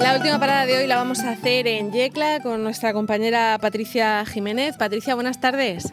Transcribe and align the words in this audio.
La 0.00 0.16
última 0.16 0.40
parada 0.40 0.64
de 0.64 0.78
hoy 0.78 0.86
la 0.86 0.96
vamos 0.96 1.20
a 1.20 1.30
hacer 1.30 1.66
en 1.66 1.92
Yecla 1.92 2.40
con 2.40 2.62
nuestra 2.62 2.94
compañera 2.94 3.58
Patricia 3.60 4.24
Jiménez. 4.24 4.78
Patricia, 4.78 5.14
buenas 5.14 5.40
tardes. 5.40 5.90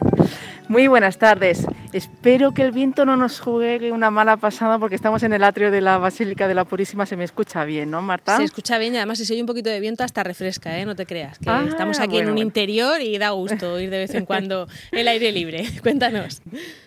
Muy 0.66 0.88
buenas 0.88 1.18
tardes. 1.18 1.66
Espero 1.92 2.52
que 2.52 2.62
el 2.62 2.72
viento 2.72 3.06
no 3.06 3.16
nos 3.16 3.40
juegue 3.40 3.92
una 3.92 4.10
mala 4.10 4.36
pasada 4.36 4.78
porque 4.78 4.94
estamos 4.94 5.22
en 5.22 5.32
el 5.32 5.42
atrio 5.42 5.70
de 5.70 5.80
la 5.80 5.96
Basílica 5.96 6.46
de 6.46 6.54
la 6.54 6.64
Purísima. 6.66 7.06
Se 7.06 7.16
me 7.16 7.24
escucha 7.24 7.64
bien, 7.64 7.90
¿no, 7.90 8.02
Marta? 8.02 8.36
Se 8.36 8.44
escucha 8.44 8.78
bien 8.78 8.94
y 8.94 8.98
además 8.98 9.18
si 9.18 9.24
se 9.24 9.32
oye 9.32 9.42
un 9.42 9.46
poquito 9.46 9.70
de 9.70 9.80
viento 9.80 10.04
hasta 10.04 10.22
refresca, 10.22 10.78
¿eh? 10.78 10.84
no 10.84 10.94
te 10.94 11.06
creas. 11.06 11.38
Que 11.38 11.48
ah, 11.48 11.64
estamos 11.66 11.98
aquí 12.00 12.18
en 12.18 12.28
un 12.28 12.38
interior 12.38 13.00
y 13.00 13.16
da 13.16 13.30
gusto 13.30 13.80
ir 13.80 13.88
de 13.88 13.98
vez 13.98 14.14
en 14.14 14.26
cuando 14.26 14.68
el 14.92 15.08
aire 15.08 15.32
libre. 15.32 15.64
Cuéntanos. 15.82 16.42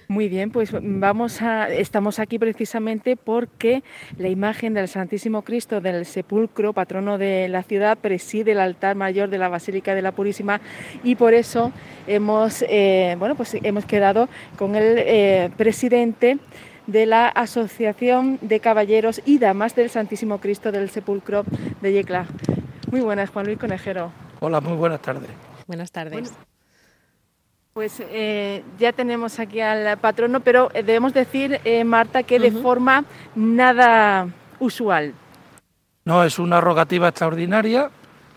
Muy 0.07 0.27
bien, 0.27 0.51
pues 0.51 0.71
vamos 0.73 1.41
a, 1.41 1.69
estamos 1.69 2.19
aquí 2.19 2.37
precisamente 2.37 3.15
porque 3.15 3.81
la 4.17 4.27
imagen 4.27 4.73
del 4.73 4.87
Santísimo 4.87 5.41
Cristo 5.41 5.79
del 5.79 6.05
Sepulcro, 6.05 6.73
patrono 6.73 7.17
de 7.17 7.47
la 7.47 7.63
ciudad, 7.63 7.97
preside 7.97 8.51
el 8.51 8.59
altar 8.59 8.95
mayor 8.95 9.29
de 9.29 9.37
la 9.37 9.47
Basílica 9.47 9.95
de 9.95 10.01
la 10.01 10.11
Purísima 10.11 10.59
y 11.03 11.15
por 11.15 11.33
eso 11.33 11.71
hemos, 12.07 12.63
eh, 12.67 13.15
bueno, 13.19 13.35
pues 13.35 13.55
hemos 13.61 13.85
quedado 13.85 14.29
con 14.57 14.75
el 14.75 14.95
eh, 14.97 15.51
presidente 15.57 16.37
de 16.87 17.05
la 17.05 17.27
Asociación 17.27 18.39
de 18.41 18.59
Caballeros 18.59 19.21
y 19.25 19.37
Damas 19.37 19.75
del 19.75 19.89
Santísimo 19.89 20.39
Cristo 20.39 20.71
del 20.71 20.89
Sepulcro 20.89 21.43
de 21.81 21.93
Yecla. 21.93 22.25
Muy 22.91 23.01
buenas, 23.01 23.29
Juan 23.29 23.45
Luis 23.45 23.57
Conejero. 23.57 24.11
Hola, 24.39 24.59
muy 24.59 24.75
buenas 24.75 25.01
tardes. 25.01 25.29
Buenas 25.67 25.91
tardes. 25.91 26.33
Pues 27.73 28.03
eh, 28.09 28.65
ya 28.77 28.91
tenemos 28.91 29.39
aquí 29.39 29.61
al 29.61 29.97
patrono, 29.97 30.41
pero 30.41 30.69
debemos 30.73 31.13
decir, 31.13 31.61
eh, 31.63 31.85
Marta, 31.85 32.23
que 32.23 32.37
de 32.37 32.51
forma 32.51 33.05
nada 33.33 34.27
usual. 34.59 35.13
No, 36.03 36.23
es 36.25 36.37
una 36.37 36.59
rogativa 36.59 37.07
extraordinaria, 37.07 37.89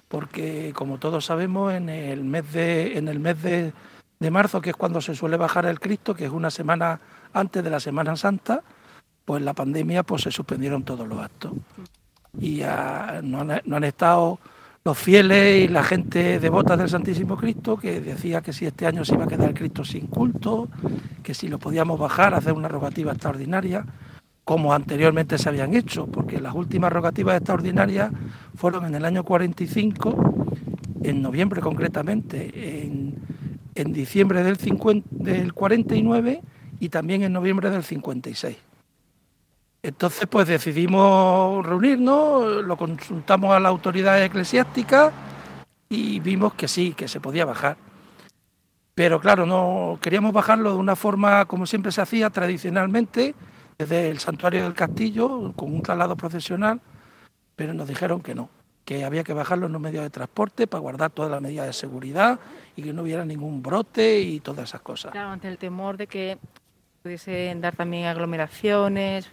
porque 0.08 0.72
como 0.74 0.98
todos 0.98 1.24
sabemos, 1.24 1.72
en 1.72 1.88
el 1.88 2.24
mes 2.24 2.52
de, 2.52 2.98
en 2.98 3.08
el 3.08 3.20
mes 3.20 3.42
de, 3.42 3.72
marzo, 4.30 4.60
que 4.60 4.70
es 4.70 4.76
cuando 4.76 5.02
se 5.02 5.14
suele 5.14 5.36
bajar 5.36 5.66
el 5.66 5.80
Cristo, 5.80 6.14
que 6.14 6.24
es 6.24 6.30
una 6.30 6.50
semana 6.50 6.98
antes 7.32 7.62
de 7.62 7.68
la 7.68 7.78
Semana 7.78 8.16
Santa, 8.16 8.62
pues 9.24 9.42
la 9.42 9.52
pandemia 9.52 10.02
pues 10.02 10.22
se 10.22 10.30
suspendieron 10.30 10.82
todos 10.82 11.06
los 11.06 11.20
actos. 11.20 11.52
Y 12.40 12.62
no 13.22 13.40
han 13.40 13.84
estado 13.84 14.38
los 14.86 14.98
fieles 14.98 15.64
y 15.64 15.68
la 15.68 15.82
gente 15.82 16.38
devota 16.38 16.76
del 16.76 16.90
Santísimo 16.90 17.36
Cristo, 17.36 17.76
que 17.76 18.00
decía 18.00 18.42
que 18.42 18.52
si 18.52 18.66
este 18.66 18.86
año 18.86 19.04
se 19.04 19.14
iba 19.14 19.24
a 19.24 19.28
quedar 19.28 19.48
el 19.48 19.54
Cristo 19.54 19.84
sin 19.84 20.06
culto, 20.08 20.68
que 21.22 21.32
si 21.32 21.48
lo 21.48 21.58
podíamos 21.58 21.98
bajar, 21.98 22.34
hacer 22.34 22.52
una 22.52 22.68
rogativa 22.68 23.12
extraordinaria, 23.12 23.84
como 24.44 24.74
anteriormente 24.74 25.38
se 25.38 25.48
habían 25.48 25.74
hecho, 25.74 26.06
porque 26.06 26.40
las 26.40 26.54
últimas 26.54 26.92
rogativas 26.92 27.36
extraordinarias 27.36 28.10
fueron 28.56 28.84
en 28.84 28.94
el 28.94 29.04
año 29.04 29.24
45, 29.24 30.46
en 31.02 31.22
noviembre 31.22 31.60
concretamente, 31.60 32.82
en, 32.84 33.14
en 33.74 33.92
diciembre 33.92 34.42
del, 34.42 34.56
50, 34.56 35.08
del 35.10 35.54
49 35.54 36.42
y 36.78 36.88
también 36.90 37.22
en 37.22 37.32
noviembre 37.32 37.70
del 37.70 37.82
56. 37.82 38.56
Entonces, 39.82 40.26
pues 40.26 40.48
decidimos 40.48 41.64
reunirnos, 41.64 42.64
lo 42.64 42.76
consultamos 42.76 43.54
a 43.54 43.60
la 43.60 43.68
autoridad 43.68 44.22
eclesiástica 44.22 45.12
y 45.90 46.20
vimos 46.20 46.54
que 46.54 46.68
sí, 46.68 46.94
que 46.94 47.06
se 47.08 47.20
podía 47.20 47.44
bajar. 47.44 47.76
Pero 48.94 49.20
claro, 49.20 49.44
no 49.44 49.98
queríamos 50.00 50.32
bajarlo 50.32 50.72
de 50.72 50.78
una 50.78 50.96
forma 50.96 51.44
como 51.46 51.66
siempre 51.66 51.92
se 51.92 52.00
hacía 52.00 52.30
tradicionalmente, 52.30 53.34
desde 53.78 54.08
el 54.08 54.18
santuario 54.18 54.64
del 54.64 54.74
castillo, 54.74 55.52
con 55.54 55.72
un 55.74 55.82
traslado 55.82 56.16
profesional, 56.16 56.80
pero 57.56 57.74
nos 57.74 57.88
dijeron 57.88 58.20
que 58.20 58.34
no, 58.34 58.48
que 58.84 59.04
había 59.04 59.24
que 59.24 59.32
bajarlo 59.32 59.66
en 59.66 59.72
los 59.72 59.80
medios 59.80 60.04
de 60.04 60.10
transporte 60.10 60.66
para 60.66 60.80
guardar 60.80 61.10
todas 61.10 61.30
las 61.30 61.40
medidas 61.40 61.66
de 61.66 61.72
seguridad 61.72 62.38
y 62.76 62.82
que 62.82 62.92
no 62.92 63.02
hubiera 63.02 63.24
ningún 63.24 63.62
brote 63.62 64.20
y 64.20 64.40
todas 64.40 64.68
esas 64.68 64.80
cosas. 64.80 65.12
Claro, 65.12 65.30
ante 65.30 65.48
el 65.48 65.58
temor 65.58 65.96
de 65.96 66.06
que 66.06 66.38
pudiesen 67.02 67.60
dar 67.60 67.74
también 67.76 68.06
aglomeraciones. 68.06 69.30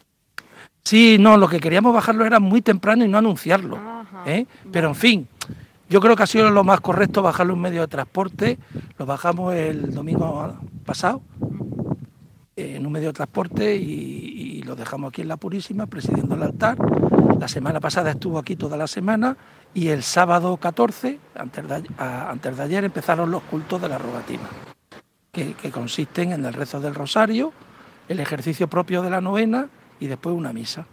Sí, 0.84 1.18
no, 1.20 1.38
lo 1.38 1.48
que 1.48 1.60
queríamos 1.60 1.94
bajarlo 1.94 2.26
era 2.26 2.40
muy 2.40 2.62
temprano 2.62 3.06
y 3.06 3.08
no 3.08 3.18
anunciarlo. 3.18 3.80
¿eh? 4.26 4.46
Pero 4.72 4.90
en 4.90 4.96
fin, 4.96 5.28
yo 5.90 6.02
creo 6.02 6.16
que 6.16 6.24
ha 6.24 6.28
sido 6.28 6.50
lo 6.50 6.64
más 6.64 6.82
correcto 6.82 7.22
bajarlo 7.22 7.54
en 7.54 7.62
medio 7.62 7.82
de 7.82 7.88
transporte. 7.88 8.58
Lo 8.98 9.06
bajamos 9.06 9.54
el 9.54 9.94
domingo 9.94 10.58
pasado 10.86 11.22
en 12.62 12.86
un 12.86 12.92
medio 12.92 13.10
de 13.10 13.14
transporte 13.14 13.76
y, 13.76 14.62
lo 14.64 14.76
dejamos 14.76 15.10
aquí 15.10 15.22
en 15.22 15.28
La 15.28 15.38
Purísima, 15.38 15.88
presidiendo 15.88 16.36
el 16.36 16.44
altar. 16.44 16.78
La 17.40 17.48
semana 17.48 17.80
pasada 17.80 18.12
estuvo 18.12 18.38
aquí 18.38 18.56
toda 18.56 18.78
la 18.78 18.88
semana 18.88 19.36
y 19.74 19.88
el 19.88 20.04
sábado 20.04 20.56
14, 20.56 21.20
antes 21.36 22.58
de, 22.58 22.64
ayer, 22.64 22.84
empezaron 22.84 23.32
los 23.32 23.42
cultos 23.44 23.82
de 23.82 23.90
la 23.90 23.98
rogativa, 23.98 24.44
que 25.32 25.72
consisten 25.72 26.32
en 26.32 26.46
el 26.46 26.54
rezo 26.54 26.80
del 26.80 26.94
rosario, 26.94 27.52
el 28.08 28.20
ejercicio 28.20 28.68
propio 28.68 29.02
de 29.02 29.10
la 29.10 29.20
novena 29.20 29.68
y 30.00 30.08
después 30.08 30.36
una 30.36 30.54
misa. 30.54 30.86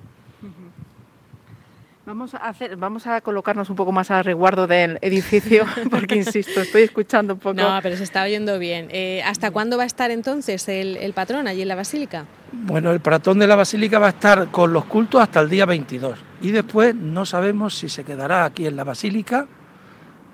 Vamos 2.09 2.33
a, 2.33 2.39
hacer, 2.39 2.75
vamos 2.77 3.07
a 3.07 3.21
colocarnos 3.21 3.69
un 3.69 3.77
poco 3.77 3.93
más 3.93 4.11
al 4.11 4.25
resguardo 4.25 4.67
del 4.67 4.97
edificio, 5.03 5.67
porque 5.91 6.17
insisto, 6.17 6.63
estoy 6.63 6.85
escuchando 6.85 7.35
un 7.35 7.39
poco. 7.39 7.53
No, 7.53 7.81
pero 7.83 7.99
se 7.99 8.05
está 8.05 8.23
oyendo 8.23 8.59
bien. 8.59 8.89
Eh, 8.91 9.23
¿Hasta 9.27 9.51
cuándo 9.51 9.77
va 9.77 9.83
a 9.83 9.87
estar 9.87 10.11
entonces 10.11 10.67
el, 10.71 11.13
patrón 11.13 11.47
allí 11.49 11.61
en 11.61 11.69
la 11.69 11.75
basílica? 11.75 12.25
Bueno, 12.51 12.93
el 12.93 13.01
patrón 13.01 13.39
de 13.39 13.47
la 13.47 13.57
basílica 13.57 13.99
va 13.99 14.07
a 14.07 14.11
estar 14.11 14.49
con 14.51 14.73
los 14.73 14.87
cultos 14.87 15.21
hasta 15.21 15.41
el 15.41 15.51
día 15.51 15.67
22 15.67 16.19
y 16.41 16.51
después 16.51 16.95
no 16.95 17.27
sabemos 17.27 17.77
si 17.77 17.91
se 17.91 18.05
quedará 18.05 18.47
aquí 18.47 18.67
en 18.67 18.77
la 18.77 18.85
basílica 18.85 19.47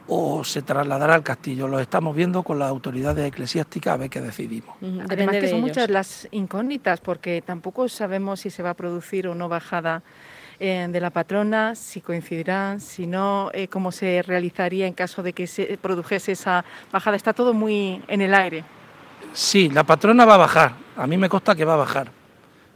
o 0.07 0.45
se 0.45 0.63
trasladará 0.63 1.17
al 1.17 1.25
castillo. 1.25 1.67
Lo 1.67 1.81
estamos 1.81 2.15
viendo 2.15 2.45
con 2.45 2.61
las 2.61 2.69
autoridades 2.69 3.27
eclesiásticas 3.27 3.95
a 3.95 3.97
ver 3.97 4.11
qué 4.11 4.21
decidimos. 4.21 4.77
Además 5.11 5.39
que 5.39 5.49
son 5.49 5.61
muchas 5.61 5.91
las 5.91 6.29
incógnitas 6.31 7.01
porque 7.01 7.43
tampoco 7.45 7.89
sabemos 7.89 8.39
si 8.39 8.51
se 8.51 8.63
va 8.63 8.71
a 8.71 8.75
producir 8.75 9.27
o 9.27 9.34
no 9.34 9.49
bajada 9.49 10.05
eh, 10.59 10.87
de 10.91 11.00
la 11.00 11.10
patrona, 11.10 11.75
si 11.75 12.00
coincidirán, 12.00 12.81
si 12.81 13.06
no, 13.06 13.50
eh, 13.53 13.69
cómo 13.69 13.92
se 13.92 14.22
realizaría 14.22 14.87
en 14.87 14.94
caso 14.94 15.22
de 15.22 15.32
que 15.32 15.47
se 15.47 15.78
produjese 15.81 16.32
esa 16.32 16.65
bajada. 16.92 17.16
Está 17.16 17.32
todo 17.32 17.54
muy 17.54 18.03
en 18.09 18.20
el 18.20 18.34
aire. 18.34 18.65
Sí, 19.32 19.69
la 19.69 19.84
patrona 19.84 20.25
va 20.25 20.34
a 20.34 20.38
bajar. 20.38 20.72
A 20.97 21.06
mí 21.06 21.16
me 21.16 21.28
consta 21.28 21.54
que 21.54 21.65
va 21.65 21.75
a 21.75 21.78
bajar. 21.78 22.10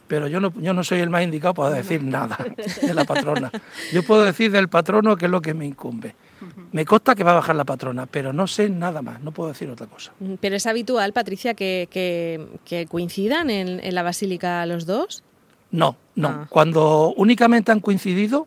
Pero 0.09 0.27
yo 0.27 0.41
no, 0.41 0.53
yo 0.57 0.73
no 0.73 0.83
soy 0.83 1.01
el 1.01 1.11
más 1.11 1.23
indicado 1.23 1.55
para 1.55 1.75
decir 1.75 2.03
nada 2.05 2.39
de 2.81 2.95
la 2.95 3.05
patrona. 3.05 3.51
Yo 3.93 4.03
puedo 4.03 4.25
decir 4.25 4.51
del 4.51 4.69
patrono 4.69 5.17
que 5.17 5.27
es 5.27 5.31
lo 5.31 5.41
que 5.41 5.55
me 5.55 5.67
incumbe. 5.67 6.15
Me 6.73 6.85
consta 6.85 7.15
que 7.15 7.25
va 7.25 7.33
a 7.33 7.35
bajar 7.35 7.57
la 7.57 7.65
patrona, 7.65 8.07
pero 8.07 8.33
no 8.33 8.47
sé 8.47 8.69
nada 8.69 9.03
más, 9.03 9.21
no 9.21 9.33
puedo 9.33 9.49
decir 9.49 9.69
otra 9.71 9.87
cosa. 9.87 10.13
¿Pero 10.41 10.57
es 10.57 10.67
habitual, 10.67 11.13
Patricia, 11.13 11.55
que, 11.55 12.87
coincidan 12.89 13.51
en, 13.51 13.95
la 13.95 14.03
basílica 14.03 14.65
los 14.67 14.87
dos? 14.87 15.23
No, 15.71 15.97
no. 16.15 16.29
Ah. 16.29 16.47
Cuando 16.49 17.13
únicamente 17.17 17.73
han 17.73 17.81
coincidido, 17.81 18.47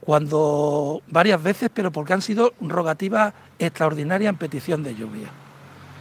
cuando 0.00 1.02
varias 1.08 1.42
veces, 1.42 1.70
pero 1.72 1.90
porque 1.90 2.12
han 2.12 2.22
sido 2.22 2.52
rogativas 2.60 3.32
extraordinarias 3.58 4.30
en 4.30 4.36
petición 4.36 4.82
de 4.82 4.94
lluvia. 4.94 5.28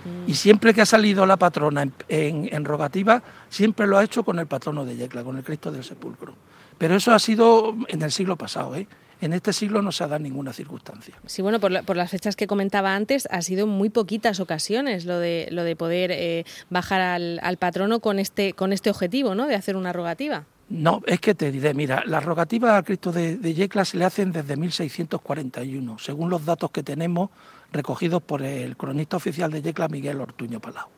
Mm. 0.05 0.29
Y 0.29 0.33
siempre 0.35 0.73
que 0.73 0.81
ha 0.81 0.85
salido 0.85 1.25
la 1.25 1.37
patrona 1.37 1.87
en, 2.09 2.65
rogativa, 2.65 3.23
siempre 3.49 3.87
lo 3.87 3.97
ha 3.97 4.03
hecho 4.03 4.23
con 4.23 4.39
el 4.39 4.47
patrono 4.47 4.83
de 4.83 4.97
Yecla, 4.97 5.23
con 5.23 5.37
el 5.37 5.43
Cristo 5.43 5.71
del 5.71 5.83
Sepulcro. 5.83 6.33
Pero 6.77 6.95
eso 6.95 7.13
ha 7.13 7.19
sido 7.19 7.75
en 7.87 8.01
el 8.01 8.11
siglo 8.11 8.35
pasado, 8.35 8.75
¿eh? 8.75 8.87
En 9.23 9.31
este 9.31 9.53
siglo 9.53 9.81
no 9.81 9.93
se 9.93 10.03
ha 10.03 10.07
dado 10.07 10.21
ninguna 10.21 10.51
circunstancia. 10.51 11.15
Sí, 11.27 11.41
bueno, 11.41 11.61
por, 11.61 11.95
las 11.95 12.11
fechas 12.11 12.35
que 12.35 12.45
comentaba 12.45 12.93
antes, 12.93 13.25
ha 13.31 13.41
sido 13.41 13.67
muy 13.67 13.89
poquitas 13.89 14.41
ocasiones 14.41 15.05
lo 15.05 15.17
de, 15.17 15.47
lo 15.49 15.63
de 15.63 15.77
poder 15.77 16.11
eh, 16.11 16.43
bajar 16.69 16.99
al, 16.99 17.57
patrono 17.57 18.01
con 18.01 18.19
este, 18.19 18.51
con 18.51 18.73
este 18.73 18.89
objetivo, 18.89 19.33
¿no? 19.33 19.47
De 19.47 19.55
hacer 19.55 19.77
una 19.77 19.93
rogativa. 19.93 20.43
No, 20.67 21.01
es 21.07 21.21
que 21.21 21.35
te 21.35 21.53
diré, 21.53 21.73
mira, 21.73 22.03
las 22.05 22.25
rogativas 22.25 22.73
al 22.73 22.83
Cristo 22.83 23.13
de, 23.13 23.37
Yecla 23.53 23.85
se 23.85 23.95
le 23.95 24.03
hacen 24.03 24.33
desde 24.33 24.57
1641, 24.57 25.99
según 25.99 26.29
los 26.29 26.43
datos 26.43 26.71
que 26.71 26.83
tenemos 26.83 27.29
recogidos 27.71 28.21
por 28.21 28.41
el 28.41 28.75
cronista 28.75 29.15
oficial 29.15 29.49
de 29.51 29.61
Yecla, 29.61 29.87
Miguel 29.87 30.19
Ortuño 30.19 30.59
Palau. 30.59 30.89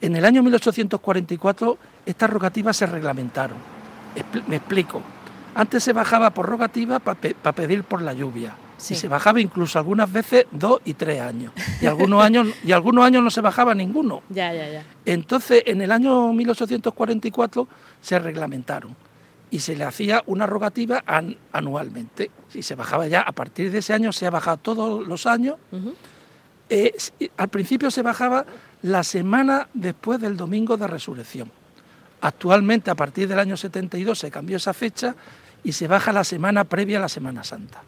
En 0.00 0.14
el 0.14 0.24
año 0.24 0.44
1844 0.44 1.78
estas 2.06 2.30
rogativas 2.30 2.76
se 2.76 2.86
reglamentaron. 2.86 3.58
me 4.46 4.56
explico. 4.56 5.02
Antes 5.56 5.84
se 5.84 5.94
bajaba 5.94 6.28
por 6.30 6.44
rogativa 6.44 6.98
para 6.98 7.52
pedir 7.54 7.82
por 7.82 8.02
la 8.02 8.12
lluvia. 8.12 8.54
Y 8.90 8.94
se 8.94 9.08
bajaba 9.08 9.40
incluso 9.40 9.78
algunas 9.78 10.12
veces 10.12 10.44
dos 10.50 10.82
y 10.84 10.92
tres 10.92 11.22
años. 11.22 11.50
Y 11.80 11.86
algunos 11.86 12.22
años, 12.22 12.48
y 12.62 12.72
algunos 12.72 13.06
años 13.06 13.24
no 13.24 13.30
se 13.30 13.40
bajaba 13.40 13.74
ninguno. 13.74 14.22
Ya, 14.28 14.52
ya, 14.52 14.68
ya. 14.68 14.84
Entonces, 15.06 15.62
en 15.64 15.80
el 15.80 15.92
año 15.92 16.30
1844 16.34 17.68
se 18.02 18.18
reglamentaron 18.18 18.94
y 19.50 19.60
se 19.60 19.74
le 19.74 19.84
hacía 19.84 20.22
una 20.26 20.46
rogativa 20.46 21.02
anualmente. 21.52 22.30
Y 22.52 22.62
se 22.62 22.74
bajaba 22.74 23.06
ya, 23.06 23.22
a 23.22 23.32
partir 23.32 23.70
de 23.70 23.78
ese 23.78 23.94
año 23.94 24.12
se 24.12 24.26
ha 24.26 24.30
bajado 24.30 24.58
todos 24.58 25.08
los 25.08 25.24
años. 25.24 25.56
Eh, 26.68 26.94
al 27.38 27.48
principio 27.48 27.90
se 27.90 28.02
bajaba 28.02 28.44
la 28.82 29.02
semana 29.02 29.70
después 29.72 30.20
del 30.20 30.36
domingo 30.36 30.76
de 30.76 30.86
resurrección. 30.86 31.50
Actualmente, 32.20 32.90
a 32.90 32.94
partir 32.94 33.26
del 33.26 33.38
año 33.38 33.56
72, 33.56 34.18
se 34.18 34.30
cambió 34.30 34.58
esa 34.58 34.74
fecha 34.74 35.14
y 35.66 35.72
se 35.72 35.88
baja 35.88 36.12
la 36.12 36.22
semana 36.22 36.62
previa 36.62 36.98
a 36.98 37.00
la 37.00 37.08
Semana 37.08 37.42
Santa. 37.42 37.82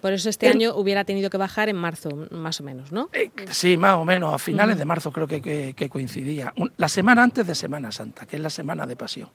Por 0.00 0.12
eso 0.12 0.28
este 0.28 0.48
año 0.48 0.74
hubiera 0.74 1.04
tenido 1.04 1.30
que 1.30 1.36
bajar 1.36 1.68
en 1.68 1.76
marzo, 1.76 2.10
más 2.32 2.60
o 2.60 2.64
menos, 2.64 2.90
¿no? 2.90 3.08
Eh, 3.12 3.30
sí, 3.50 3.76
más 3.76 3.94
o 3.94 4.04
menos, 4.04 4.34
a 4.34 4.38
finales 4.38 4.76
de 4.76 4.84
marzo 4.84 5.12
creo 5.12 5.28
que, 5.28 5.88
coincidía. 5.88 6.52
La 6.78 6.88
semana 6.88 7.22
antes 7.22 7.46
de 7.46 7.54
Semana 7.54 7.92
Santa, 7.92 8.26
que 8.26 8.36
es 8.36 8.42
la 8.42 8.50
semana 8.50 8.86
de 8.86 8.96
pasión. 8.96 9.30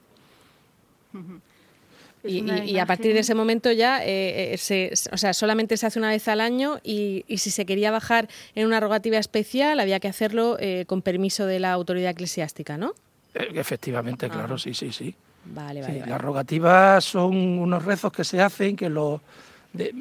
Y, 2.24 2.78
a 2.78 2.84
partir 2.84 3.14
de 3.14 3.20
ese 3.20 3.34
momento 3.34 3.72
ya, 3.72 4.04
eh, 4.04 4.54
eh, 4.54 4.92
o 5.10 5.16
sea, 5.16 5.32
solamente 5.32 5.78
se 5.78 5.86
hace 5.86 5.98
una 5.98 6.10
vez 6.10 6.28
al 6.28 6.42
año 6.42 6.78
y, 6.84 7.24
si 7.38 7.50
se 7.50 7.64
quería 7.64 7.90
bajar 7.90 8.28
en 8.54 8.66
una 8.66 8.80
rogativa 8.80 9.16
especial 9.16 9.80
había 9.80 9.98
que 9.98 10.08
hacerlo 10.08 10.58
con 10.86 11.00
permiso 11.00 11.46
de 11.46 11.58
la 11.58 11.72
autoridad 11.72 12.10
eclesiástica, 12.10 12.76
¿no? 12.76 12.92
efectivamente, 13.34 14.28
claro, 14.28 14.58
sí, 14.58 14.74
sí, 14.74 14.92
sí. 14.92 15.16
Vale, 15.44 15.82
vale, 15.82 16.06
Las 16.06 16.20
rogativas 16.20 17.04
son 17.04 17.36
unos 17.36 17.84
rezos 17.84 18.12
que 18.12 18.24
se 18.24 18.40
hacen 18.40 18.76
que 18.76 18.88
los 18.88 19.20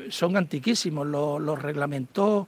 son 0.09 0.37
antiquísimos, 0.37 1.07
los 1.07 1.61
reglamentó, 1.61 2.47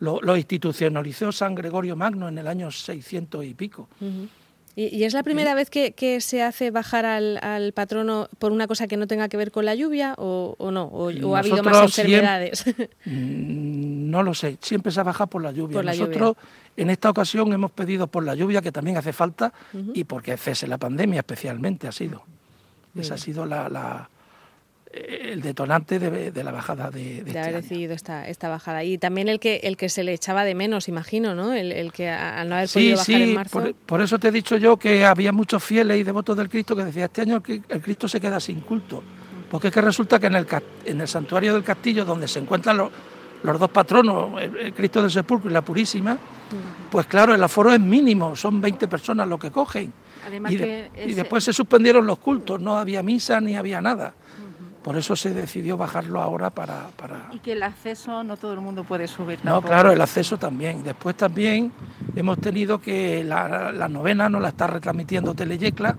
lo, 0.00 0.36
institucionalizó 0.36 1.32
San 1.32 1.54
Gregorio 1.54 1.96
Magno 1.96 2.28
en 2.28 2.38
el 2.38 2.46
año 2.46 2.70
600 2.70 3.44
y 3.44 3.54
pico. 3.54 3.88
¿Y, 4.74 5.04
es 5.04 5.14
la 5.14 5.22
primera 5.22 5.54
vez 5.54 5.70
que, 5.70 6.20
se 6.20 6.42
hace 6.42 6.70
bajar 6.70 7.06
al, 7.06 7.72
patrono 7.72 8.28
por 8.38 8.52
una 8.52 8.66
cosa 8.66 8.86
que 8.86 8.96
no 8.96 9.06
tenga 9.06 9.28
que 9.28 9.36
ver 9.36 9.50
con 9.50 9.64
la 9.64 9.74
lluvia 9.74 10.14
o, 10.18 10.70
no? 10.70 10.84
¿O, 10.84 11.36
ha 11.36 11.38
habido 11.38 11.62
más 11.62 11.82
enfermedades? 11.82 12.64
Mm, 13.06 13.95
no 14.10 14.22
lo 14.22 14.34
sé, 14.34 14.58
siempre 14.60 14.92
se 14.92 15.00
ha 15.00 15.02
bajado 15.02 15.28
por 15.28 15.42
la 15.42 15.52
lluvia. 15.52 15.82
Nosotros 15.82 16.36
en 16.76 16.90
esta 16.90 17.10
ocasión 17.10 17.52
hemos 17.52 17.70
pedido 17.70 18.06
por 18.06 18.24
la 18.24 18.34
lluvia, 18.34 18.62
que 18.62 18.72
también 18.72 18.96
hace 18.96 19.12
falta, 19.12 19.52
y 19.94 20.04
porque 20.04 20.36
cese 20.36 20.66
la 20.66 20.78
pandemia 20.78 21.20
especialmente 21.20 21.88
ha 21.88 21.92
sido. 21.92 22.22
Esa 22.94 23.14
ha 23.14 23.18
sido 23.18 23.44
la 23.44 24.08
el 24.96 25.42
detonante 25.42 25.98
de, 25.98 26.44
la 26.44 26.50
bajada 26.50 26.90
de, 26.90 27.22
de, 27.22 27.32
de 27.32 27.38
haber 27.38 27.56
este 27.56 27.62
decidido 27.62 27.94
esta, 27.94 28.28
esta 28.28 28.48
bajada. 28.48 28.84
Y 28.84 28.98
también 28.98 29.28
el 29.28 29.38
que, 29.38 29.56
el 29.64 29.76
que 29.76 29.88
se 29.88 30.04
le 30.04 30.12
echaba 30.12 30.44
de 30.44 30.54
menos, 30.54 30.88
imagino, 30.88 31.34
¿no? 31.34 31.52
El, 31.52 31.92
que 31.92 32.08
al 32.08 32.48
no 32.48 32.56
haber 32.56 32.68
podido 32.68 32.96
bajar 32.96 33.20
en 33.20 33.34
marzo. 33.34 33.60
Por, 33.60 33.74
por, 33.74 34.00
eso 34.00 34.18
te 34.18 34.28
he 34.28 34.32
dicho 34.32 34.56
yo 34.56 34.76
que 34.76 35.04
había 35.04 35.32
muchos 35.32 35.62
fieles 35.62 35.98
y 35.98 36.02
devotos 36.02 36.36
del 36.36 36.48
Cristo 36.48 36.74
que 36.74 36.84
decían, 36.84 37.06
este 37.06 37.22
año 37.22 37.42
el, 37.46 37.82
Cristo 37.82 38.08
se 38.08 38.20
queda 38.20 38.40
sin 38.40 38.60
culto. 38.60 39.02
Porque 39.50 39.68
es 39.68 39.74
que 39.74 39.80
resulta 39.80 40.18
que 40.18 40.26
en 40.26 40.34
el, 40.34 40.46
en 40.84 41.00
el 41.00 41.08
santuario 41.08 41.54
del 41.54 41.62
castillo, 41.62 42.04
donde 42.04 42.26
se 42.26 42.38
encuentran 42.38 42.76
los, 42.76 42.90
los 43.46 43.58
dos 43.58 43.70
patronos, 43.70 44.40
el, 44.40 44.74
Cristo 44.74 45.00
del 45.00 45.10
Sepulcro 45.10 45.50
y 45.50 45.52
la 45.52 45.62
Purísima, 45.62 46.16
pues 46.90 47.06
claro, 47.06 47.34
el 47.34 47.42
aforo 47.42 47.72
es 47.72 47.80
mínimo, 47.80 48.36
son 48.36 48.60
20 48.60 48.88
personas 48.88 49.28
lo 49.28 49.38
que 49.38 49.50
cogen. 49.50 49.92
y, 50.48 50.54
y 50.54 51.14
después 51.14 51.44
se 51.44 51.52
suspendieron 51.52 52.06
los 52.06 52.18
cultos, 52.18 52.60
no 52.60 52.76
había 52.76 53.02
misa 53.02 53.40
ni 53.40 53.56
había 53.56 53.80
nada. 53.80 54.14
Por 54.86 54.96
eso 54.96 55.16
se 55.16 55.34
decidió 55.34 55.76
bajarlo 55.76 56.22
ahora 56.22 56.50
para, 56.50 56.90
Y 57.32 57.40
que 57.40 57.54
el 57.54 57.64
acceso 57.64 58.22
no 58.22 58.36
todo 58.36 58.52
el 58.52 58.60
mundo 58.60 58.84
puede 58.84 59.08
subir. 59.08 59.40
No, 59.42 59.60
claro, 59.60 59.90
el 59.90 60.00
acceso 60.00 60.38
también. 60.38 60.84
Después 60.84 61.16
también 61.16 61.72
hemos 62.14 62.38
tenido 62.38 62.80
que 62.80 63.24
la, 63.24 63.88
novena 63.88 64.28
nos 64.28 64.40
la 64.40 64.50
está 64.50 64.68
retransmitiendo 64.68 65.34
Teleyecla, 65.34 65.96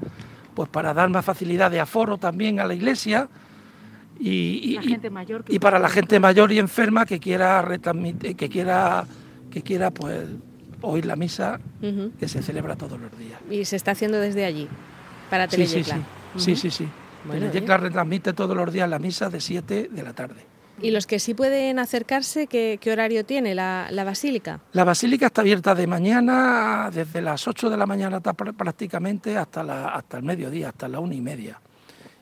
pues 0.54 0.70
para 0.70 0.94
dar 0.94 1.10
más 1.10 1.26
facilidad 1.26 1.70
de 1.70 1.82
aforo 1.82 2.18
también 2.18 2.62
a 2.62 2.66
la 2.66 2.76
iglesia. 2.76 3.28
Y, 4.20 4.80
y, 5.48 5.60
para 5.60 5.80
la 5.80 5.90
gente 5.90 6.20
mayor 6.20 6.52
y 6.52 6.60
enferma 6.60 7.06
que 7.06 7.20
quiera 7.20 7.62
retransmitir, 7.62 8.36
que 8.36 8.50
quiera 8.50 9.06
que 9.52 9.62
quiera 9.62 9.92
pues 9.92 10.28
oír 10.82 11.06
la 11.06 11.16
misa 11.16 11.60
que 12.20 12.28
se 12.28 12.42
celebra 12.42 12.76
todos 12.76 13.00
los 13.00 13.18
días. 13.18 13.40
Y 13.50 13.66
se 13.66 13.76
está 13.76 13.92
haciendo 13.92 14.20
desde 14.20 14.46
allí, 14.46 14.68
para 15.30 15.50
sí, 15.50 15.68
sí. 16.56 16.72
sí. 16.72 16.88
Bueno, 17.26 17.52
Yecla 17.52 17.78
retransmite 17.78 18.34
todos 18.34 18.56
los 18.56 18.72
días 18.72 18.90
la 18.90 19.00
misa 19.00 19.30
de 19.30 19.42
7 19.42 19.90
de 19.92 20.04
la 20.04 20.14
tarde. 20.14 20.46
¿Y 20.80 20.92
los 20.92 21.08
que 21.08 21.18
sí 21.18 21.34
pueden 21.34 21.80
acercarse, 21.80 22.46
qué, 22.46 22.80
horario 22.92 23.26
tiene 23.26 23.56
la, 23.56 23.90
basílica? 24.06 24.60
La 24.74 24.84
basílica 24.84 25.28
está 25.28 25.42
abierta 25.42 25.74
de 25.74 25.88
mañana, 25.88 26.92
desde 26.94 27.22
las 27.22 27.48
8 27.48 27.70
de 27.70 27.78
la 27.78 27.88
mañana 27.88 28.22
prácticamente 28.22 29.38
hasta, 29.38 29.64
la, 29.64 29.90
hasta 29.90 30.18
el 30.18 30.24
mediodía, 30.24 30.70
hasta 30.70 30.88
las 30.88 31.02
1 31.02 31.14
y 31.14 31.22
media. 31.22 31.60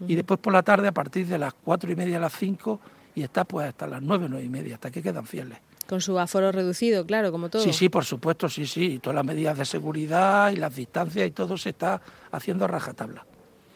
Y 0.07 0.15
después 0.15 0.39
por 0.39 0.53
la 0.53 0.63
tarde 0.63 0.87
a 0.87 0.91
partir 0.91 1.27
de 1.27 1.37
las 1.37 1.53
4 1.53 1.91
y 1.91 1.95
media 1.95 2.17
a 2.17 2.21
las 2.21 2.33
5 2.33 2.79
y 3.15 3.23
está 3.23 3.45
pues 3.45 3.67
hasta 3.67 3.87
las 3.87 4.01
9, 4.01 4.27
9 4.29 4.45
y 4.45 4.49
media, 4.49 4.75
hasta 4.75 4.91
que 4.91 5.01
quedan 5.01 5.25
fieles. 5.25 5.57
Con 5.87 6.01
su 6.01 6.17
aforo 6.19 6.51
reducido, 6.51 7.05
claro, 7.05 7.31
como 7.31 7.49
todo. 7.49 7.61
Sí, 7.61 7.71
sí, 7.71 7.89
por 7.89 8.05
supuesto, 8.05 8.49
sí, 8.49 8.65
sí. 8.65 8.93
Y 8.93 8.99
todas 8.99 9.15
las 9.15 9.25
medidas 9.25 9.57
de 9.57 9.65
seguridad 9.65 10.51
y 10.51 10.55
las 10.55 10.75
distancias 10.75 11.27
y 11.27 11.31
todo 11.31 11.57
se 11.57 11.69
está 11.69 12.01
haciendo 12.31 12.65
a 12.65 12.67
rajatabla. 12.67 13.25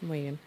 Muy 0.02 0.22
bien. 0.22 0.38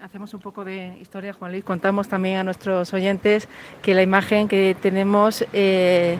Hacemos 0.00 0.32
un 0.34 0.40
poco 0.40 0.64
de 0.64 0.96
historia, 1.00 1.32
Juan 1.34 1.52
Luis. 1.52 1.62
Contamos 1.62 2.08
también 2.08 2.38
a 2.38 2.44
nuestros 2.44 2.92
oyentes 2.94 3.46
que 3.82 3.94
la 3.94 4.02
imagen 4.02 4.48
que 4.48 4.76
tenemos 4.80 5.44
eh, 5.52 6.18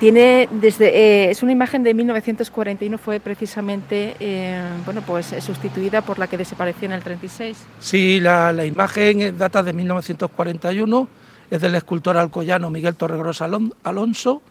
tiene 0.00 0.48
desde 0.50 0.88
eh, 0.88 1.30
es 1.30 1.42
una 1.42 1.52
imagen 1.52 1.82
de 1.82 1.94
1941 1.94 2.98
fue 2.98 3.20
precisamente 3.20 4.16
eh, 4.18 4.58
bueno 4.84 5.02
pues 5.02 5.34
sustituida 5.40 6.00
por 6.02 6.18
la 6.18 6.26
que 6.26 6.38
desapareció 6.38 6.86
en 6.86 6.92
el 6.92 7.02
36. 7.02 7.56
Sí, 7.78 8.18
la, 8.18 8.64
imagen 8.64 9.36
data 9.38 9.62
de 9.62 9.72
1941 9.72 11.08
es 11.50 11.60
del 11.60 11.74
escultor 11.74 12.16
alcoyano 12.16 12.70
Miguel 12.70 12.96
Torregrosa 12.96 13.48
Alonso 13.84 14.42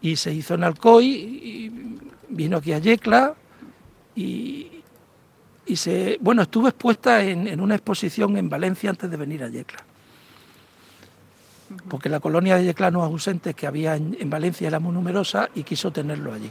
y 0.00 0.16
se 0.16 0.32
hizo 0.32 0.54
en 0.54 0.64
Alcoy 0.64 1.06
y 1.06 1.98
vino 2.30 2.56
aquí 2.56 2.72
a 2.72 2.78
Yecla 2.78 3.34
y, 4.16 4.72
y 5.66 5.76
se, 5.76 6.18
bueno, 6.20 6.42
estuvo 6.42 6.68
expuesta 6.68 7.22
en, 7.22 7.60
una 7.60 7.76
exposición 7.76 8.36
en 8.36 8.48
Valencia 8.48 8.90
antes 8.90 9.10
de 9.10 9.16
venir 9.16 9.44
a 9.44 9.48
Yecla. 9.48 9.84
Porque 11.88 12.08
la 12.08 12.20
colonia 12.20 12.56
de 12.56 12.64
yeclanos 12.64 13.04
ausentes 13.04 13.54
que 13.54 13.66
había 13.66 13.96
en, 13.96 14.30
Valencia 14.30 14.68
era 14.68 14.80
muy 14.80 14.92
numerosa 14.92 15.48
y 15.54 15.62
quiso 15.62 15.90
tenerlo 15.90 16.32
allí. 16.32 16.50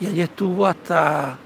Y 0.00 0.06
allí 0.06 0.20
estuvo 0.20 0.66
hasta, 0.66 1.36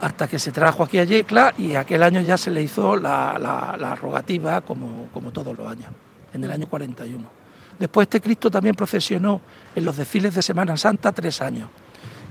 hasta 0.00 0.28
que 0.28 0.38
se 0.38 0.52
trajo 0.52 0.82
aquí 0.82 0.98
a 0.98 1.04
Yecla 1.04 1.54
y 1.58 1.74
aquel 1.74 2.02
año 2.02 2.20
ya 2.20 2.36
se 2.36 2.50
le 2.50 2.62
hizo 2.62 2.96
la, 2.96 3.38
la, 3.38 3.94
rogativa 3.94 4.60
como, 4.62 5.08
como 5.12 5.32
todos 5.32 5.56
los 5.56 5.66
años, 5.66 5.90
en 6.32 6.44
el 6.44 6.50
año 6.50 6.66
41. 6.66 7.24
Después 7.78 8.06
este 8.06 8.20
Cristo 8.20 8.50
también 8.50 8.74
procesionó 8.74 9.40
en 9.74 9.84
los 9.84 9.96
desfiles 9.96 10.34
de 10.34 10.42
Semana 10.42 10.76
Santa 10.76 11.12
tres 11.12 11.42
años, 11.42 11.68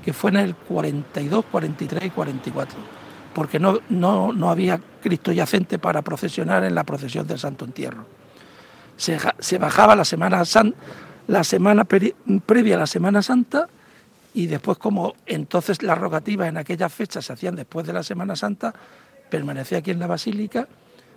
que 0.03 0.13
fue 0.13 0.31
en 0.31 0.37
el 0.37 0.55
42, 0.55 1.45
43 1.51 2.05
y 2.05 2.09
44 2.09 3.01
porque 3.33 3.59
no, 3.59 3.79
no, 3.89 4.33
no 4.33 4.49
había 4.49 4.79
Cristo 5.01 5.31
yacente 5.31 5.79
para 5.79 6.01
procesionar 6.01 6.63
en 6.63 6.75
la 6.75 6.83
procesión 6.83 7.27
del 7.27 7.39
Santo 7.39 7.65
Entierro. 7.65 8.05
Se, 8.97 9.57
bajaba 9.57 9.95
la 9.95 10.05
semana, 10.05 10.43
la 11.27 11.43
semana 11.43 11.85
previa 11.85 12.75
a 12.75 12.79
la 12.79 12.87
Semana 12.87 13.21
Santa 13.21 13.67
y 14.33 14.47
después 14.47 14.77
como 14.77 15.15
entonces 15.25 15.81
las 15.81 15.97
rogativas 15.97 16.47
en 16.47 16.57
aquellas 16.57 16.93
fechas 16.93 17.25
se 17.25 17.33
hacían 17.33 17.55
después 17.55 17.85
de 17.87 17.93
la 17.93 18.03
Semana 18.03 18.35
Santa, 18.35 18.73
permanecía 19.29 19.79
aquí 19.79 19.91
en 19.91 19.99
la 19.99 20.07
Basílica, 20.07 20.67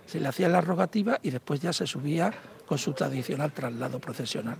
se 0.05 0.19
le 0.19 0.27
hacía 0.27 0.49
la 0.49 0.61
rogativa 0.61 1.19
y 1.21 1.29
después 1.29 1.59
ya 1.59 1.73
se 1.73 1.87
subía 1.87 2.33
con 2.65 2.77
su 2.77 2.93
tradicional 2.93 3.51
traslado 3.51 3.99
procesional. 3.99 4.57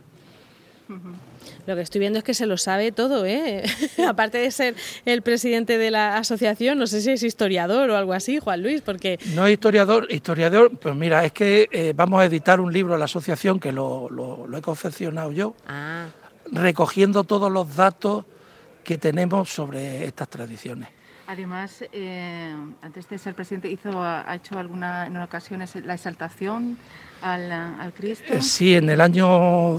Lo 1.67 1.75
que 1.75 1.81
estoy 1.81 1.99
viendo 1.99 2.19
es 2.19 2.23
que 2.23 2.33
se 2.33 2.45
lo 2.45 2.57
sabe 2.57 2.91
todo, 2.91 3.25
¿eh? 3.25 3.63
Aparte 4.07 4.37
de 4.37 4.51
ser 4.51 4.75
el 5.05 5.21
presidente 5.21 5.77
de 5.77 5.91
la 5.91 6.17
asociación, 6.17 6.77
no 6.77 6.87
sé 6.87 7.01
si 7.01 7.11
es 7.11 7.23
historiador 7.23 7.89
o 7.89 7.97
algo 7.97 8.13
así, 8.13 8.39
Juan 8.39 8.61
Luis, 8.61 8.81
porque... 8.81 9.19
No 9.33 9.47
es 9.47 9.53
historiador, 9.53 10.07
historiador, 10.11 10.77
pues 10.77 10.95
mira, 10.95 11.25
es 11.25 11.31
que 11.31 11.67
eh, 11.71 11.93
vamos 11.95 12.21
a 12.21 12.25
editar 12.25 12.59
un 12.59 12.71
libro 12.71 12.95
a 12.95 12.97
la 12.97 13.05
asociación 13.05 13.59
que 13.59 13.71
lo, 13.71 14.09
he 14.55 14.61
confeccionado 14.61 15.31
yo, 15.31 15.55
ah. 15.67 16.07
recogiendo 16.51 17.23
todos 17.23 17.51
los 17.51 17.75
datos 17.75 18.25
que 18.83 18.97
tenemos 18.97 19.49
sobre 19.49 20.05
estas 20.05 20.29
tradiciones. 20.29 20.94
Además, 21.27 21.83
eh, 21.91 22.55
antes 22.81 23.09
de 23.09 23.17
ser 23.17 23.33
presidente, 23.33 23.69
hizo, 23.69 24.03
ha 24.03 24.35
hecho 24.35 24.59
alguna 24.59 25.07
en 25.07 25.17
ocasiones 25.17 25.75
la 25.75 25.95
exaltación 25.95 26.77
al, 27.21 27.93
Cristo? 27.93 28.25
Eh, 28.31 28.41
sí, 28.41 28.75
en 28.75 28.89
el 28.89 29.01
año 29.01 29.27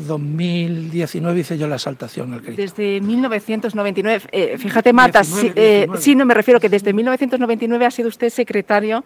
2019 0.00 1.40
hice 1.40 1.56
yo 1.56 1.68
la 1.68 1.76
exaltación 1.76 2.32
al 2.32 2.42
Cristo. 2.42 2.60
Desde 2.60 3.00
1999, 3.00 4.24
eh, 4.32 4.58
fíjate 4.58 4.92
Mata, 4.92 5.22
eh, 5.54 5.86
sí, 5.98 6.14
no 6.14 6.24
me 6.24 6.34
refiero 6.34 6.58
que 6.58 6.68
desde 6.68 6.92
1999 6.92 7.86
ha 7.86 7.90
sido 7.90 8.08
usted 8.08 8.30
secretario 8.30 9.04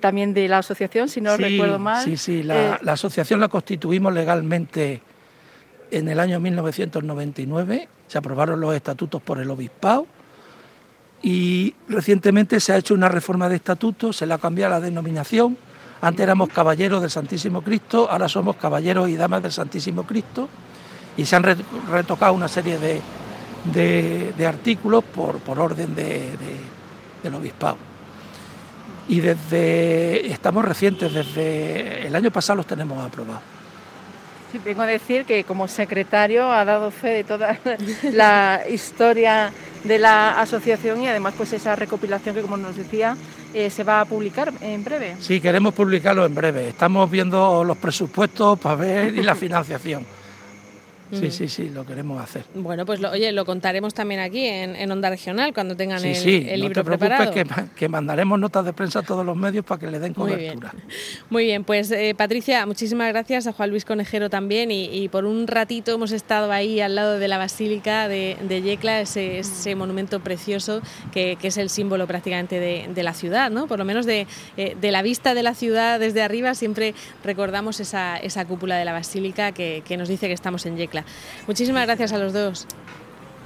también 0.00 0.32
de 0.32 0.48
la 0.48 0.58
asociación, 0.58 1.08
si 1.08 1.20
no 1.20 1.36
recuerdo 1.36 1.78
mal. 1.78 2.02
Sí, 2.04 2.16
sí, 2.16 2.42
la, 2.42 2.78
la 2.82 2.92
asociación 2.92 3.40
la 3.40 3.48
constituimos 3.48 4.12
legalmente 4.12 5.02
en 5.90 6.08
el 6.08 6.18
año 6.18 6.40
1999, 6.40 7.88
se 8.06 8.18
aprobaron 8.18 8.60
los 8.60 8.74
estatutos 8.74 9.20
por 9.20 9.38
el 9.38 9.50
obispado 9.50 10.06
y 11.24 11.74
recientemente 11.88 12.60
se 12.60 12.74
ha 12.74 12.76
hecho 12.76 12.92
una 12.92 13.08
reforma 13.08 13.48
de 13.48 13.56
estatutos, 13.56 14.16
se 14.18 14.26
le 14.26 14.34
ha 14.34 14.38
cambiado 14.38 14.72
la 14.72 14.80
denominación 14.80 15.56
antes 16.04 16.22
éramos 16.22 16.50
caballeros 16.50 17.00
del 17.00 17.10
Santísimo 17.10 17.62
Cristo, 17.62 18.10
ahora 18.10 18.28
somos 18.28 18.56
caballeros 18.56 19.08
y 19.08 19.16
damas 19.16 19.42
del 19.42 19.52
Santísimo 19.52 20.02
Cristo 20.02 20.50
y 21.16 21.24
se 21.24 21.34
han 21.34 21.44
retocado 21.90 22.34
una 22.34 22.46
serie 22.46 22.78
de, 22.78 24.46
artículos 24.46 25.02
por, 25.02 25.40
orden 25.58 25.94
del 25.94 27.34
obispado. 27.34 27.78
Y 29.08 29.20
desde, 29.20 30.30
estamos 30.30 30.62
recientes, 30.62 31.10
desde 31.10 32.06
el 32.06 32.14
año 32.14 32.30
pasado 32.30 32.58
los 32.58 32.66
tenemos 32.66 33.02
aprobados. 33.02 33.40
vengo 34.62 34.82
a 34.82 34.86
decir 34.86 35.24
que 35.24 35.44
como 35.44 35.68
secretario 35.68 36.52
ha 36.52 36.66
dado 36.66 36.90
fe 36.90 37.08
de 37.08 37.24
toda 37.24 37.58
la 38.12 38.60
historia 38.68 39.54
de 39.84 39.98
la 39.98 40.40
asociación 40.40 41.02
y 41.02 41.08
además 41.08 41.34
pues 41.36 41.52
esa 41.52 41.76
recopilación 41.76 42.34
que 42.34 42.42
como 42.42 42.56
nos 42.56 42.76
decía 42.76 43.16
eh, 43.52 43.70
se 43.70 43.84
va 43.84 44.00
a 44.00 44.04
publicar 44.04 44.52
en 44.60 44.82
breve. 44.82 45.16
Sí, 45.20 45.40
queremos 45.40 45.74
publicarlo 45.74 46.26
en 46.26 46.34
breve. 46.34 46.68
Estamos 46.70 47.10
viendo 47.10 47.62
los 47.62 47.76
presupuestos 47.76 48.58
para 48.58 48.76
ver 48.76 49.16
y 49.16 49.22
la 49.22 49.34
financiación. 49.36 50.04
Sí, 51.12 51.30
sí, 51.30 51.48
sí, 51.48 51.70
lo 51.70 51.84
queremos 51.84 52.22
hacer. 52.22 52.44
Bueno, 52.54 52.86
pues 52.86 53.02
oye, 53.04 53.30
lo 53.32 53.44
contaremos 53.44 53.94
también 53.94 54.20
aquí 54.20 54.46
en, 54.46 54.90
Onda 54.90 55.10
Regional 55.10 55.52
cuando 55.52 55.76
tengan 55.76 56.04
el, 56.04 56.14
sí, 56.14 56.46
el, 56.48 56.60
libro 56.60 56.82
no 56.82 56.90
te 56.90 56.96
preocupes 56.98 57.30
Que, 57.30 57.46
que, 57.76 57.88
mandaremos 57.88 58.38
notas 58.38 58.64
de 58.64 58.72
prensa 58.72 59.00
a 59.00 59.02
todos 59.02 59.24
los 59.24 59.36
medios 59.36 59.64
para 59.64 59.80
que 59.80 59.90
le 59.90 59.98
den 59.98 60.14
cobertura. 60.14 60.72
Muy 61.30 61.44
bien, 61.44 61.64
pues 61.64 61.90
eh, 61.90 62.14
Patricia, 62.16 62.64
muchísimas 62.66 63.08
gracias 63.08 63.46
a 63.46 63.52
Juan 63.52 63.70
Luis 63.70 63.84
Conejero 63.84 64.30
también 64.30 64.70
y, 64.70 65.08
por 65.08 65.24
un 65.24 65.46
ratito 65.46 65.92
hemos 65.92 66.12
estado 66.12 66.50
ahí 66.50 66.80
al 66.80 66.94
lado 66.94 67.18
de 67.18 67.28
la 67.28 67.38
Basílica 67.38 68.08
de, 68.08 68.62
Yecla, 68.64 69.00
ese, 69.00 69.74
monumento 69.74 70.20
precioso 70.20 70.80
que, 71.12 71.36
es 71.42 71.56
el 71.58 71.68
símbolo 71.68 72.06
prácticamente 72.06 72.58
de, 72.58 73.02
la 73.02 73.12
ciudad, 73.12 73.50
¿no? 73.50 73.66
Por 73.66 73.78
lo 73.78 73.84
menos 73.84 74.06
de, 74.06 74.26
eh, 74.56 74.76
la 74.80 75.02
vista 75.02 75.34
de 75.34 75.42
la 75.42 75.54
ciudad 75.54 76.00
desde 76.00 76.22
arriba 76.22 76.54
siempre 76.54 76.94
recordamos 77.22 77.80
esa, 77.80 78.16
esa 78.16 78.44
cúpula 78.46 78.76
de 78.76 78.84
la 78.84 78.92
Basílica 78.92 79.52
que, 79.52 79.82
que 79.84 79.96
nos 79.96 80.08
dice 80.08 80.26
que 80.26 80.32
estamos 80.32 80.64
en 80.64 80.76
Yecla. 80.76 80.93
Muchísimas 81.46 81.86
gracias 81.86 82.12
a 82.12 82.18
los 82.18 82.32
dos. 82.32 82.66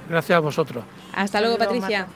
Gracias 0.09 0.37
a 0.37 0.39
vosotros. 0.39 0.83
Hasta 1.13 1.39
luego, 1.41 1.57
Patricia. 1.57 2.07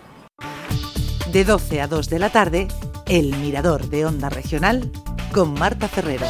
De 1.31 1.43
12 1.43 1.81
a 1.81 1.87
2 1.87 2.09
de 2.09 2.19
la 2.19 2.29
tarde, 2.29 2.67
El 3.07 3.35
Mirador 3.37 3.87
de 3.87 4.05
Onda 4.05 4.29
Regional 4.29 4.91
con 5.31 5.53
Marta 5.53 5.87
Ferrero. 5.87 6.27